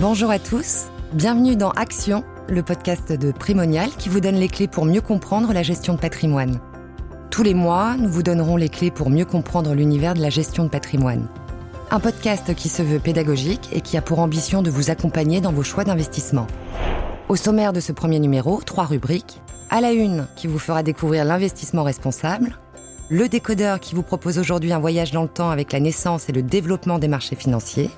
[0.00, 4.68] Bonjour à tous, bienvenue dans Action, le podcast de Primonial qui vous donne les clés
[4.68, 6.60] pour mieux comprendre la gestion de patrimoine.
[7.32, 10.62] Tous les mois, nous vous donnerons les clés pour mieux comprendre l'univers de la gestion
[10.62, 11.26] de patrimoine.
[11.90, 15.50] Un podcast qui se veut pédagogique et qui a pour ambition de vous accompagner dans
[15.50, 16.46] vos choix d'investissement.
[17.28, 19.40] Au sommaire de ce premier numéro, trois rubriques.
[19.68, 22.56] À la une, qui vous fera découvrir l'investissement responsable.
[23.10, 26.32] Le décodeur qui vous propose aujourd'hui un voyage dans le temps avec la naissance et
[26.32, 27.90] le développement des marchés financiers.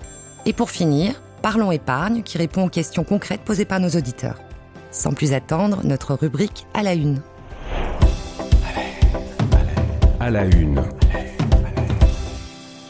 [0.47, 4.39] Et pour finir, Parlons épargne qui répond aux questions concrètes posées par nos auditeurs.
[4.91, 7.23] Sans plus attendre, notre rubrique à la une.
[10.21, 10.83] À la une.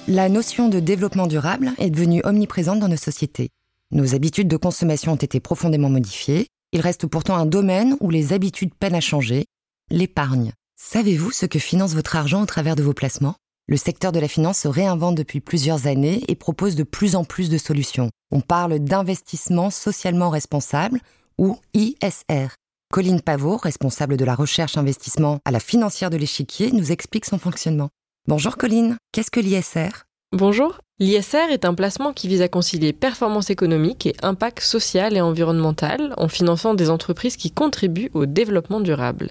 [0.08, 3.50] La notion de développement durable est devenue omniprésente dans nos sociétés.
[3.92, 6.48] Nos habitudes de consommation ont été profondément modifiées.
[6.72, 9.44] Il reste pourtant un domaine où les habitudes peinent à changer,
[9.90, 10.52] l'épargne.
[10.74, 13.36] Savez-vous ce que finance votre argent au travers de vos placements?
[13.70, 17.24] Le secteur de la finance se réinvente depuis plusieurs années et propose de plus en
[17.24, 18.10] plus de solutions.
[18.32, 21.00] On parle d'investissement socialement responsable
[21.38, 22.48] ou ISR.
[22.92, 27.38] Colline Pavot, responsable de la recherche investissement à la financière de l'échiquier, nous explique son
[27.38, 27.90] fonctionnement.
[28.26, 30.78] Bonjour Colline, qu'est-ce que l'ISR Bonjour.
[31.00, 36.14] L'ISR est un placement qui vise à concilier performance économique et impact social et environnemental
[36.18, 39.30] en finançant des entreprises qui contribuent au développement durable.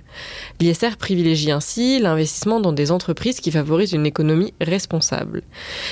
[0.59, 5.43] L'ISR privilégie ainsi l'investissement dans des entreprises qui favorisent une économie responsable.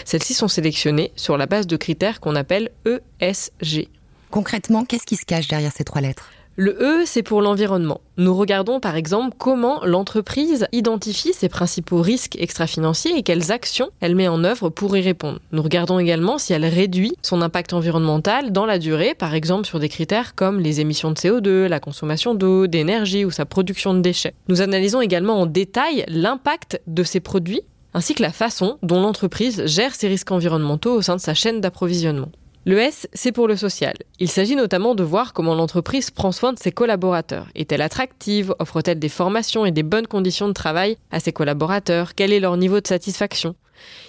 [0.04, 3.88] Celles-ci sont sélectionnées sur la base de critères qu'on appelle ESG.
[4.30, 6.32] Concrètement, qu'est-ce qui se cache derrière ces trois lettres?
[6.60, 8.02] Le E, c'est pour l'environnement.
[8.18, 14.16] Nous regardons par exemple comment l'entreprise identifie ses principaux risques extra-financiers et quelles actions elle
[14.16, 15.40] met en œuvre pour y répondre.
[15.52, 19.80] Nous regardons également si elle réduit son impact environnemental dans la durée, par exemple sur
[19.80, 24.02] des critères comme les émissions de CO2, la consommation d'eau, d'énergie ou sa production de
[24.02, 24.34] déchets.
[24.48, 27.62] Nous analysons également en détail l'impact de ces produits
[27.94, 31.62] ainsi que la façon dont l'entreprise gère ses risques environnementaux au sein de sa chaîne
[31.62, 32.30] d'approvisionnement.
[32.68, 33.94] Le S, c'est pour le social.
[34.20, 37.48] Il s'agit notamment de voir comment l'entreprise prend soin de ses collaborateurs.
[37.56, 42.14] Est-elle attractive Offre-t-elle des formations et des bonnes conditions de travail à ses collaborateurs?
[42.14, 43.56] Quel est leur niveau de satisfaction?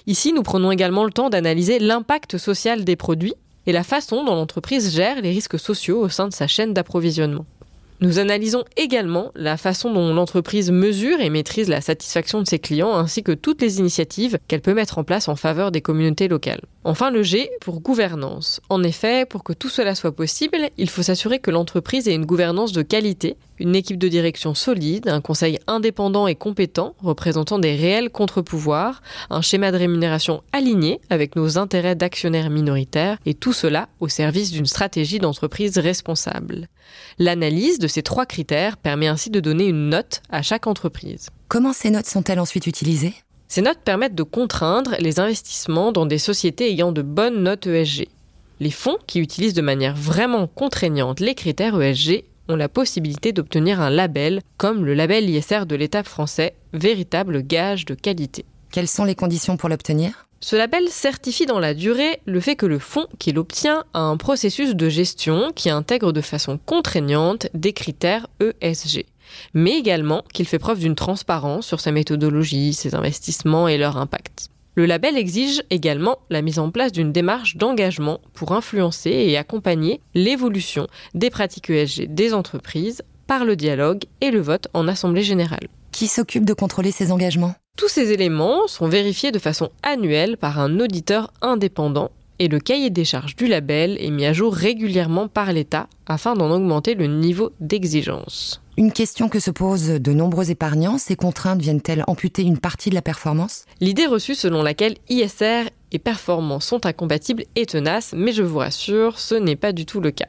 [0.08, 3.34] Ici, nous prenons également le temps d'analyser l'impact social des produits
[3.66, 7.46] et la façon dont l'entreprise gère les risques sociaux au sein de sa chaîne d'approvisionnement.
[8.00, 12.94] Nous analysons également la façon dont l'entreprise mesure et maîtrise la satisfaction de ses clients
[12.94, 16.60] ainsi que toutes les initiatives qu'elle peut mettre en place en faveur des communautés locales.
[16.84, 18.60] Enfin, le G pour gouvernance.
[18.68, 22.24] En effet, pour que tout cela soit possible, il faut s'assurer que l'entreprise ait une
[22.24, 27.76] gouvernance de qualité, une équipe de direction solide, un conseil indépendant et compétent représentant des
[27.76, 33.88] réels contre-pouvoirs, un schéma de rémunération aligné avec nos intérêts d'actionnaires minoritaires et tout cela
[34.00, 36.68] au service d'une stratégie d'entreprise responsable.
[37.18, 41.28] L'analyse de ces trois critères permet ainsi de donner une note à chaque entreprise.
[41.48, 43.14] Comment ces notes sont-elles ensuite utilisées?
[43.48, 48.08] Ces notes permettent de contraindre les investissements dans des sociétés ayant de bonnes notes ESG.
[48.60, 53.80] Les fonds qui utilisent de manière vraiment contraignante les critères ESG ont la possibilité d'obtenir
[53.80, 58.44] un label comme le label ISR de l'État français, véritable gage de qualité.
[58.70, 60.26] Quelles sont les conditions pour l'obtenir?
[60.40, 64.16] Ce label certifie dans la durée le fait que le fonds qu'il obtient a un
[64.16, 69.06] processus de gestion qui intègre de façon contraignante des critères ESG
[69.54, 74.50] mais également qu'il fait preuve d'une transparence sur sa méthodologie, ses investissements et leur impact.
[74.78, 80.00] Le label exige également la mise en place d'une démarche d'engagement pour influencer et accompagner
[80.14, 85.66] l'évolution des pratiques ESG des entreprises par le dialogue et le vote en Assemblée générale.
[85.90, 87.56] Qui s'occupe de contrôler ces engagements?
[87.76, 92.90] Tous ces éléments sont vérifiés de façon annuelle par un auditeur indépendant et le cahier
[92.90, 97.06] des charges du label est mis à jour régulièrement par l'État afin d'en augmenter le
[97.06, 98.62] niveau d'exigence.
[98.76, 102.94] Une question que se posent de nombreux épargnants, ces contraintes viennent-elles amputer une partie de
[102.94, 103.64] la performance?
[103.80, 109.18] L'idée reçue selon laquelle ISR et performance sont incompatibles est tenace, mais je vous rassure,
[109.18, 110.28] ce n'est pas du tout le cas.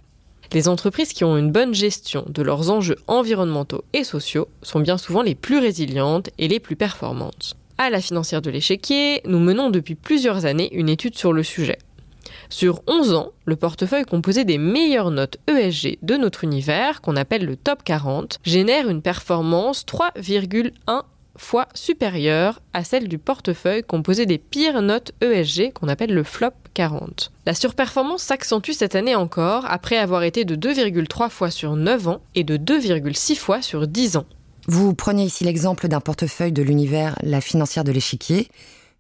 [0.52, 4.98] Les entreprises qui ont une bonne gestion de leurs enjeux environnementaux et sociaux sont bien
[4.98, 7.56] souvent les plus résilientes et les plus performantes.
[7.78, 11.78] À la financière de l'échiquier, nous menons depuis plusieurs années une étude sur le sujet.
[12.50, 17.46] Sur 11 ans, le portefeuille composé des meilleures notes ESG de notre univers, qu'on appelle
[17.46, 21.04] le top 40, génère une performance 3,1
[21.38, 26.51] fois supérieure à celle du portefeuille composé des pires notes ESG qu'on appelle le flop
[26.74, 27.31] 40.
[27.46, 32.22] La surperformance s'accentue cette année encore après avoir été de 2,3 fois sur 9 ans
[32.34, 34.25] et de 2,6 fois sur 10 ans.
[34.68, 38.50] Vous prenez ici l'exemple d'un portefeuille de l'univers La financière de l'échiquier.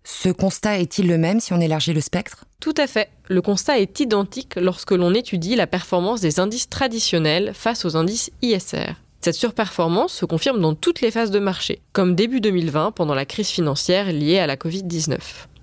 [0.03, 2.45] Ce constat est-il le même si on élargit le spectre?
[2.59, 3.09] Tout à fait.
[3.27, 8.31] Le constat est identique lorsque l'on étudie la performance des indices traditionnels face aux indices
[8.41, 8.95] ISR.
[9.21, 13.25] Cette surperformance se confirme dans toutes les phases de marché, comme début 2020 pendant la
[13.25, 15.17] crise financière liée à la Covid-19.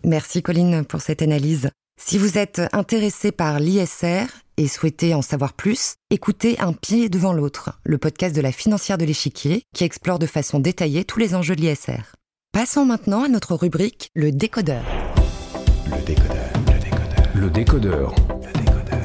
[0.05, 1.71] Merci Colline pour cette analyse.
[2.01, 4.27] Si vous êtes intéressé par l'ISR,
[4.59, 8.99] et souhaitez en savoir plus, écoutez Un pied devant l'autre, le podcast de la financière
[8.99, 12.15] de l'échiquier qui explore de façon détaillée tous les enjeux de l'ISR.
[12.53, 14.83] Passons maintenant à notre rubrique Le décodeur.
[15.91, 16.56] Le décodeur.
[17.39, 18.15] Le décodeur.
[18.15, 19.01] Le.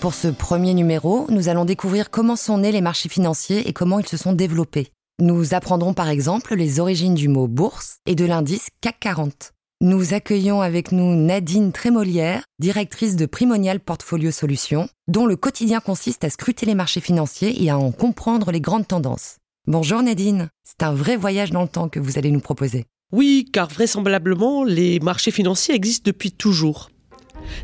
[0.00, 4.00] Pour ce premier numéro, nous allons découvrir comment sont nés les marchés financiers et comment
[4.00, 4.88] ils se sont développés.
[5.20, 9.52] Nous apprendrons par exemple les origines du mot bourse et de l'indice CAC 40.
[9.80, 16.24] Nous accueillons avec nous Nadine Trémolière, directrice de Primonial Portfolio Solutions, dont le quotidien consiste
[16.24, 19.36] à scruter les marchés financiers et à en comprendre les grandes tendances.
[19.68, 22.86] Bonjour Nadine, c'est un vrai voyage dans le temps que vous allez nous proposer.
[23.12, 26.90] Oui, car vraisemblablement, les marchés financiers existent depuis toujours.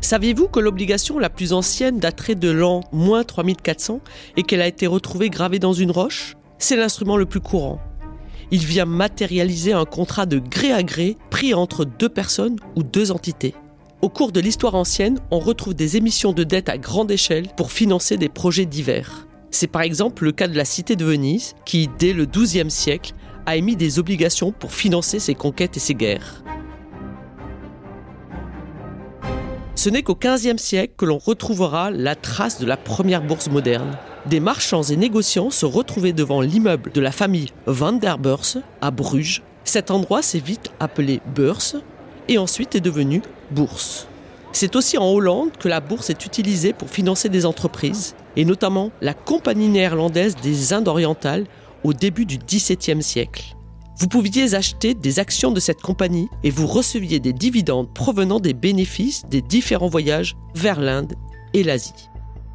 [0.01, 4.01] Saviez-vous que l'obligation la plus ancienne daterait de l'an moins 3400
[4.37, 6.35] et qu'elle a été retrouvée gravée dans une roche?
[6.57, 7.79] C'est l'instrument le plus courant
[8.53, 13.11] il vient matérialiser un contrat de gré à gré pris entre deux personnes ou deux
[13.11, 13.55] entités.
[14.03, 17.71] Au cours de l'histoire ancienne, on retrouve des émissions de dettes à grande échelle pour
[17.71, 19.27] financer des projets divers.
[19.49, 23.13] C'est par exemple le cas de la cité de Venise, qui, dès le XIIe siècle,
[23.47, 26.43] a émis des obligations pour financer ses conquêtes et ses guerres.
[29.83, 33.97] Ce n'est qu'au XVe siècle que l'on retrouvera la trace de la première bourse moderne,
[34.25, 38.91] des marchands et négociants se retrouvaient devant l'immeuble de la famille Van der Beurs à
[38.91, 39.43] Bruges.
[39.65, 41.75] Cet endroit s'est vite appelé Beurs
[42.29, 44.07] et ensuite est devenu Bourse.
[44.53, 48.89] C'est aussi en Hollande que la bourse est utilisée pour financer des entreprises, et notamment
[49.01, 51.43] la compagnie néerlandaise des Indes orientales
[51.83, 53.53] au début du XVIIe siècle.
[53.97, 58.53] Vous pouviez acheter des actions de cette compagnie et vous receviez des dividendes provenant des
[58.53, 61.13] bénéfices des différents voyages vers l'Inde
[61.53, 62.09] et l'Asie.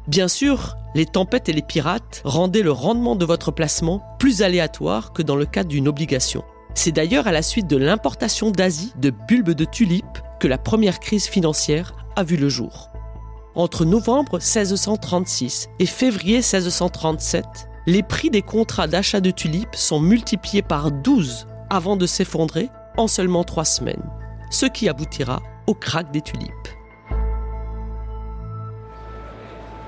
[0.07, 5.13] Bien sûr, les tempêtes et les pirates rendaient le rendement de votre placement plus aléatoire
[5.13, 6.43] que dans le cas d'une obligation.
[6.73, 10.99] C'est d'ailleurs à la suite de l'importation d'Asie de bulbes de tulipes que la première
[10.99, 12.89] crise financière a vu le jour.
[13.55, 20.61] Entre novembre 1636 et février 1637, les prix des contrats d'achat de tulipes sont multipliés
[20.61, 24.03] par 12 avant de s'effondrer en seulement trois semaines,
[24.49, 26.49] ce qui aboutira au krach des tulipes.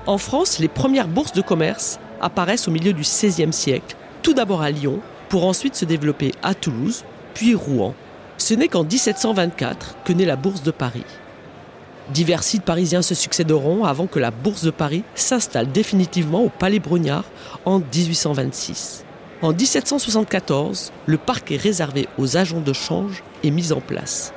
[0.06, 4.62] En France, les premières bourses de commerce apparaissent au milieu du XVIe siècle, tout d'abord
[4.62, 7.04] à Lyon, pour ensuite se développer à Toulouse,
[7.34, 7.94] puis Rouen.
[8.36, 11.04] Ce n'est qu'en 1724 que naît la Bourse de Paris.
[12.10, 16.80] Divers sites parisiens se succéderont avant que la Bourse de Paris s'installe définitivement au Palais
[16.80, 17.24] Brognard
[17.64, 19.04] en 1826.
[19.40, 24.32] En 1774, le parc est réservé aux agents de change et mis en place.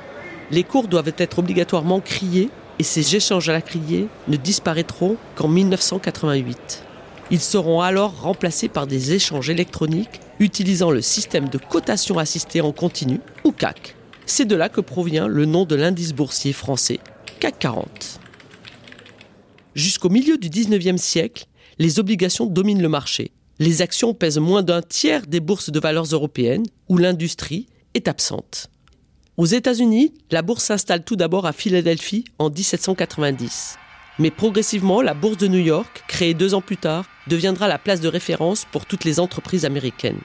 [0.50, 5.48] Les cours doivent être obligatoirement criés et ces échanges à la criée ne disparaîtront qu'en
[5.48, 6.84] 1988.
[7.30, 12.72] Ils seront alors remplacés par des échanges électroniques utilisant le système de cotation assistée en
[12.72, 13.96] continu, ou CAC.
[14.26, 17.00] C'est de là que provient le nom de l'indice boursier français,
[17.40, 18.20] CAC 40.
[19.74, 21.46] Jusqu'au milieu du 19e siècle,
[21.78, 23.32] les obligations dominent le marché.
[23.58, 28.70] Les actions pèsent moins d'un tiers des bourses de valeurs européennes, où l'industrie est absente.
[29.36, 33.76] Aux États-Unis, la bourse s'installe tout d'abord à Philadelphie en 1790.
[34.18, 38.00] Mais progressivement, la bourse de New York, créée deux ans plus tard, deviendra la place
[38.00, 40.20] de référence pour toutes les entreprises américaines.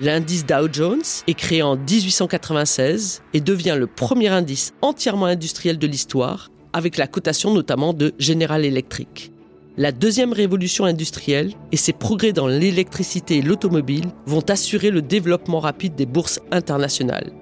[0.00, 5.88] L'indice Dow Jones est créé en 1896 et devient le premier indice entièrement industriel de
[5.88, 9.32] l'histoire, avec la cotation notamment de General Electric.
[9.76, 15.58] La deuxième révolution industrielle et ses progrès dans l'électricité et l'automobile vont assurer le développement
[15.58, 17.32] rapide des bourses internationales.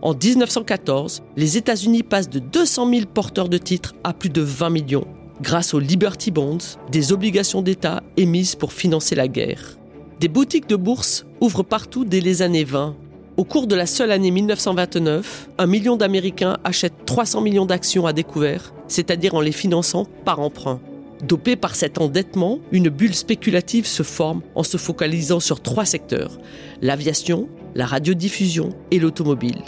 [0.00, 4.70] En 1914, les États-Unis passent de 200 000 porteurs de titres à plus de 20
[4.70, 5.06] millions,
[5.42, 9.76] grâce aux Liberty Bonds, des obligations d'État émises pour financer la guerre.
[10.18, 12.96] Des boutiques de bourse ouvrent partout dès les années 20.
[13.36, 18.12] Au cours de la seule année 1929, un million d'Américains achètent 300 millions d'actions à
[18.12, 20.80] découvert, c'est-à-dire en les finançant par emprunt.
[21.22, 26.38] Dopé par cet endettement, une bulle spéculative se forme en se focalisant sur trois secteurs,
[26.80, 29.62] l'aviation, la radiodiffusion et l'automobile.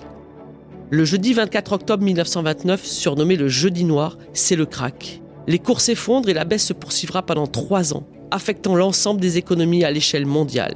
[0.91, 5.21] Le jeudi 24 octobre 1929, surnommé le jeudi noir, c'est le crack.
[5.47, 9.85] Les cours s'effondrent et la baisse se poursuivra pendant trois ans, affectant l'ensemble des économies
[9.85, 10.75] à l'échelle mondiale.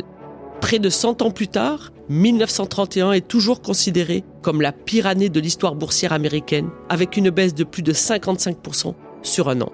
[0.63, 5.41] Près de 100 ans plus tard, 1931 est toujours considéré comme la pire année de
[5.41, 9.73] l'histoire boursière américaine, avec une baisse de plus de 55% sur un an.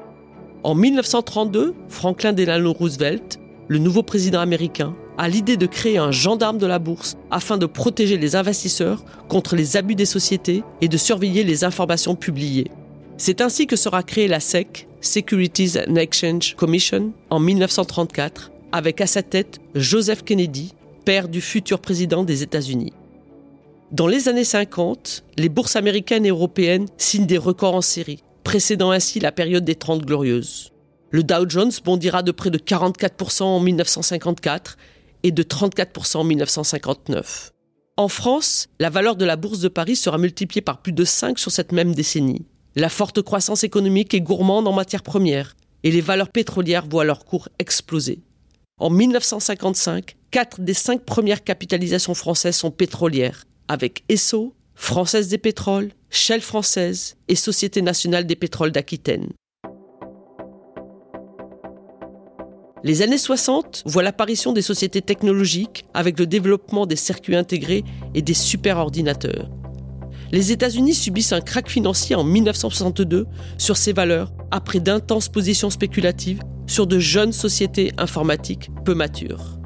[0.64, 6.58] En 1932, Franklin Delano Roosevelt, le nouveau président américain, a l'idée de créer un gendarme
[6.58, 10.96] de la bourse afin de protéger les investisseurs contre les abus des sociétés et de
[10.96, 12.70] surveiller les informations publiées.
[13.18, 19.06] C'est ainsi que sera créée la SEC, Securities and Exchange Commission, en 1934, avec à
[19.06, 20.72] sa tête Joseph Kennedy,
[21.04, 22.92] père du futur président des États-Unis.
[23.90, 28.90] Dans les années 50, les bourses américaines et européennes signent des records en série, précédant
[28.90, 30.72] ainsi la période des Trente Glorieuses.
[31.10, 34.76] Le Dow Jones bondira de près de 44% en 1954
[35.22, 37.52] et de 34% en 1959.
[37.96, 41.38] En France, la valeur de la bourse de Paris sera multipliée par plus de 5
[41.38, 42.44] sur cette même décennie.
[42.76, 47.24] La forte croissance économique est gourmande en matières premières et les valeurs pétrolières voient leur
[47.24, 48.20] cours exploser.
[48.78, 55.90] En 1955, quatre des cinq premières capitalisations françaises sont pétrolières, avec Esso, Française des pétroles,
[56.10, 59.28] Shell française et Société nationale des pétroles d'Aquitaine.
[62.84, 67.82] Les années 60 voient l'apparition des sociétés technologiques avec le développement des circuits intégrés
[68.14, 69.50] et des superordinateurs.
[70.30, 76.42] Les États-Unis subissent un krach financier en 1962 sur ces valeurs après d'intenses positions spéculatives
[76.66, 79.57] sur de jeunes sociétés informatiques peu matures.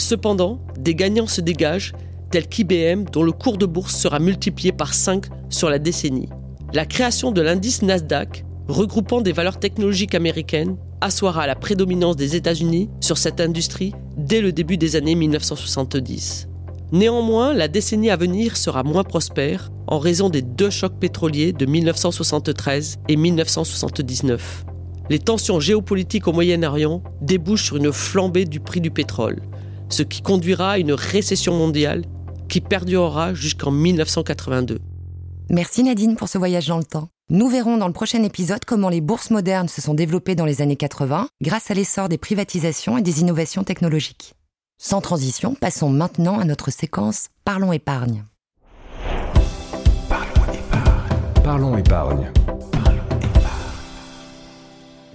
[0.00, 1.92] Cependant, des gagnants se dégagent,
[2.30, 6.30] tels qu'IBM dont le cours de bourse sera multiplié par 5 sur la décennie.
[6.72, 12.88] La création de l'indice Nasdaq, regroupant des valeurs technologiques américaines, assoira la prédominance des États-Unis
[13.00, 16.48] sur cette industrie dès le début des années 1970.
[16.92, 21.66] Néanmoins, la décennie à venir sera moins prospère en raison des deux chocs pétroliers de
[21.66, 24.64] 1973 et 1979.
[25.10, 29.42] Les tensions géopolitiques au Moyen-Orient débouchent sur une flambée du prix du pétrole,
[29.90, 32.04] ce qui conduira à une récession mondiale
[32.48, 34.78] qui perdurera jusqu'en 1982.
[35.50, 37.08] Merci Nadine pour ce voyage dans le temps.
[37.28, 40.62] Nous verrons dans le prochain épisode comment les bourses modernes se sont développées dans les
[40.62, 44.34] années 80 grâce à l'essor des privatisations et des innovations technologiques.
[44.78, 48.24] Sans transition, passons maintenant à notre séquence Parlons épargne.
[50.08, 51.42] Parlons épargne.
[51.44, 52.32] Parlons épargne.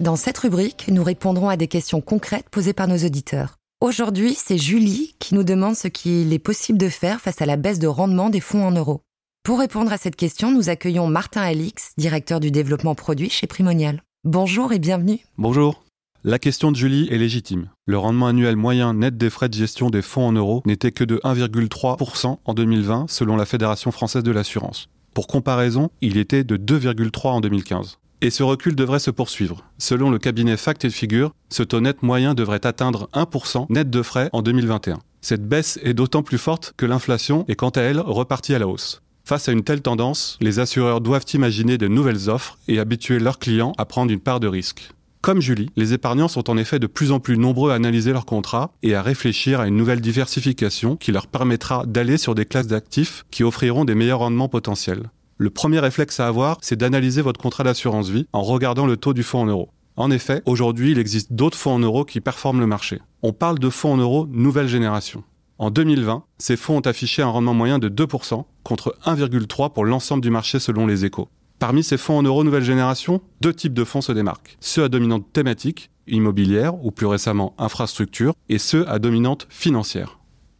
[0.00, 3.56] Dans cette rubrique, nous répondrons à des questions concrètes posées par nos auditeurs.
[3.82, 7.56] Aujourd'hui, c'est Julie qui nous demande ce qu'il est possible de faire face à la
[7.56, 9.02] baisse de rendement des fonds en euros.
[9.42, 14.02] Pour répondre à cette question, nous accueillons Martin Alix, directeur du développement produit chez Primonial.
[14.24, 15.20] Bonjour et bienvenue.
[15.36, 15.84] Bonjour.
[16.24, 17.68] La question de Julie est légitime.
[17.84, 21.04] Le rendement annuel moyen net des frais de gestion des fonds en euros n'était que
[21.04, 24.88] de 1,3% en 2020 selon la Fédération française de l'assurance.
[25.12, 27.98] Pour comparaison, il était de 2,3 en 2015.
[28.22, 29.64] Et ce recul devrait se poursuivre.
[29.78, 34.02] Selon le cabinet Fact et Figure, ce taux net moyen devrait atteindre 1% net de
[34.02, 34.98] frais en 2021.
[35.20, 38.68] Cette baisse est d'autant plus forte que l'inflation est quant à elle repartie à la
[38.68, 39.02] hausse.
[39.24, 43.40] Face à une telle tendance, les assureurs doivent imaginer de nouvelles offres et habituer leurs
[43.40, 44.92] clients à prendre une part de risque.
[45.20, 48.26] Comme Julie, les épargnants sont en effet de plus en plus nombreux à analyser leurs
[48.26, 52.68] contrats et à réfléchir à une nouvelle diversification qui leur permettra d'aller sur des classes
[52.68, 55.10] d'actifs qui offriront des meilleurs rendements potentiels.
[55.38, 59.12] Le premier réflexe à avoir, c'est d'analyser votre contrat d'assurance vie en regardant le taux
[59.12, 59.68] du fonds en euros.
[59.96, 63.02] En effet, aujourd'hui, il existe d'autres fonds en euros qui performent le marché.
[63.22, 65.24] On parle de fonds en euros nouvelle génération.
[65.58, 70.22] En 2020, ces fonds ont affiché un rendement moyen de 2% contre 1,3% pour l'ensemble
[70.22, 71.28] du marché selon les échos.
[71.58, 74.56] Parmi ces fonds en euros nouvelle génération, deux types de fonds se démarquent.
[74.60, 80.15] Ceux à dominante thématique, immobilière ou plus récemment infrastructure, et ceux à dominante financière.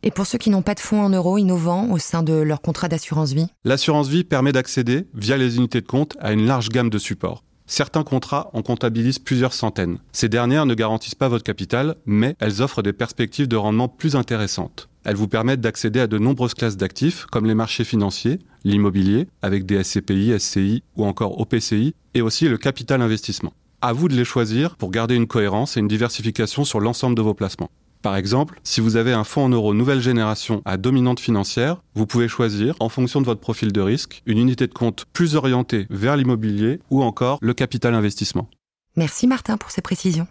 [0.06, 2.62] Et pour ceux qui n'ont pas de fonds en euros innovants au sein de leur
[2.62, 6.68] contrat d'assurance vie L'assurance vie permet d'accéder, via les unités de compte, à une large
[6.68, 7.42] gamme de supports.
[7.66, 9.98] Certains contrats en comptabilisent plusieurs centaines.
[10.12, 14.14] Ces dernières ne garantissent pas votre capital, mais elles offrent des perspectives de rendement plus
[14.14, 14.88] intéressantes.
[15.04, 19.66] Elles vous permettent d'accéder à de nombreuses classes d'actifs, comme les marchés financiers, l'immobilier, avec
[19.66, 23.54] des SCPI, SCI ou encore OPCI, et aussi le capital investissement.
[23.80, 27.22] À vous de les choisir pour garder une cohérence et une diversification sur l'ensemble de
[27.22, 27.70] vos placements.
[28.06, 32.06] Par exemple, si vous avez un fonds en euros nouvelle génération à dominante financière, vous
[32.06, 35.88] pouvez choisir, en fonction de votre profil de risque, une unité de compte plus orientée
[35.90, 38.48] vers l'immobilier ou encore le capital investissement.
[38.94, 40.28] Merci Martin pour ces précisions.